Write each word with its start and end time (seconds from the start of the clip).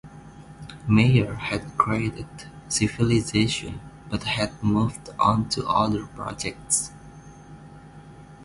Meier 0.87 1.35
had 1.35 1.77
created 1.77 2.25
"Civilization" 2.69 3.79
but 4.09 4.23
had 4.23 4.51
moved 4.63 5.11
on 5.19 5.47
to 5.49 5.63
other 5.67 6.07
projects. 6.07 6.91